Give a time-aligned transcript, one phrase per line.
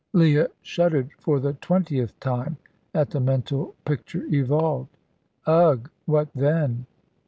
[0.13, 2.57] Leah shuddered for the twentieth time
[2.95, 4.97] at the mental picture evoked.
[5.45, 5.91] "Ugh!
[6.07, 6.87] What then?"